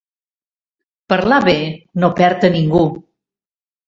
Parlar 1.13 1.37
bé 1.47 1.55
no 2.05 2.09
perd 2.21 2.47
a 2.49 2.51
ningú. 2.57 2.81